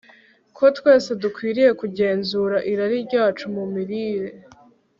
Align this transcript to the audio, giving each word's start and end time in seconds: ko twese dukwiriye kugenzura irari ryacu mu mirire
ko 0.57 0.65
twese 0.77 1.09
dukwiriye 1.23 1.71
kugenzura 1.81 2.57
irari 2.71 2.97
ryacu 3.07 3.45
mu 3.55 3.63
mirire 3.73 4.29